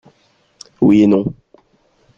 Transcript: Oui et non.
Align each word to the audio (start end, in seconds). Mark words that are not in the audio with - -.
Oui 0.81 1.03
et 1.03 1.05
non. 1.05 1.31